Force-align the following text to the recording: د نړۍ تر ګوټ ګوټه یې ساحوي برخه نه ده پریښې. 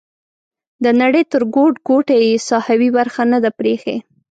د 0.83 0.85
نړۍ 1.01 1.23
تر 1.31 1.41
ګوټ 1.55 1.75
ګوټه 1.87 2.15
یې 2.23 2.43
ساحوي 2.49 2.89
برخه 2.97 3.23
نه 3.31 3.37
ده 3.43 3.49
پریښې. 3.59 3.95